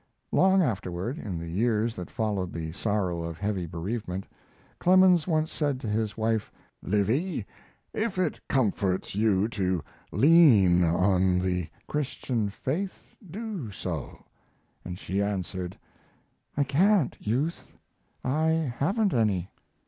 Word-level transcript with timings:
Long 0.31 0.63
afterward, 0.63 1.19
in 1.19 1.37
the 1.37 1.47
years 1.47 1.93
that 1.93 2.09
followed 2.09 2.51
the 2.53 2.71
sorrow 2.71 3.21
of 3.21 3.37
heavy 3.37 3.67
bereavement, 3.67 4.25
Clemens 4.79 5.27
once 5.27 5.53
said 5.53 5.79
to 5.81 5.87
his 5.87 6.17
wife, 6.17 6.51
"Livy, 6.81 7.45
if 7.93 8.17
it 8.17 8.39
comforts 8.47 9.13
you 9.13 9.47
to 9.49 9.83
lean 10.11 10.83
on 10.83 11.37
the 11.37 11.67
Christian 11.87 12.49
faith 12.49 13.15
do 13.29 13.69
so," 13.69 14.25
and 14.83 14.97
she 14.97 15.21
answered, 15.21 15.77
"I 16.57 16.63
can't, 16.63 17.15
Youth. 17.19 17.71
I 18.23 18.73
haven't 18.79 19.13
any." 19.13 19.51